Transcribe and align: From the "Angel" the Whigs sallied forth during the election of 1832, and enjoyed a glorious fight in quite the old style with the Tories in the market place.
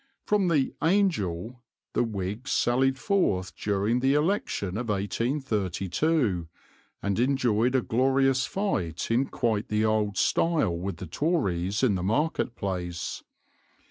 From 0.25 0.47
the 0.47 0.73
"Angel" 0.81 1.61
the 1.93 2.03
Whigs 2.03 2.51
sallied 2.51 2.97
forth 2.97 3.55
during 3.55 3.99
the 3.99 4.15
election 4.15 4.69
of 4.75 4.89
1832, 4.89 6.47
and 7.03 7.19
enjoyed 7.19 7.75
a 7.75 7.83
glorious 7.83 8.47
fight 8.47 9.11
in 9.11 9.27
quite 9.27 9.67
the 9.67 9.85
old 9.85 10.17
style 10.17 10.75
with 10.75 10.97
the 10.97 11.05
Tories 11.05 11.83
in 11.83 11.93
the 11.93 12.01
market 12.01 12.55
place. 12.55 13.21